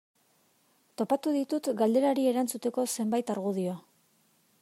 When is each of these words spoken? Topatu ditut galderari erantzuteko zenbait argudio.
Topatu 1.01 1.33
ditut 1.35 1.69
galderari 1.83 2.25
erantzuteko 2.31 2.85
zenbait 2.97 3.33
argudio. 3.37 3.79